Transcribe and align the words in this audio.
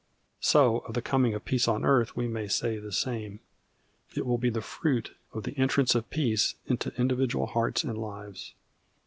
So 0.39 0.79
of 0.79 0.95
the 0.95 1.01
coming 1.03 1.35
of 1.35 1.45
peace 1.45 1.67
on 1.67 1.85
earth 1.85 2.15
we 2.17 2.27
may 2.27 2.47
say 2.47 2.79
the 2.79 2.91
same: 2.91 3.39
it 4.15 4.25
will 4.25 4.39
be 4.39 4.49
the 4.49 4.59
fruit 4.63 5.11
of 5.31 5.43
the 5.43 5.55
entrance 5.59 5.93
of 5.93 6.09
peace 6.09 6.55
into 6.65 6.91
individual 6.99 7.45
hearts 7.45 7.83
and 7.83 7.95
lives. 7.95 8.55